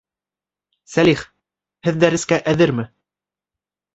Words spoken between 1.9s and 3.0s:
дәрескә әҙерме?